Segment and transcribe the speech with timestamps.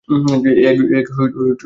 [0.09, 0.13] এ
[0.69, 1.57] এক বিশাল আয়োজন।